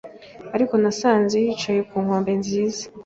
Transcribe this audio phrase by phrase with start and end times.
[0.55, 2.83] ariko nasanze nicaye ku nkombe nziza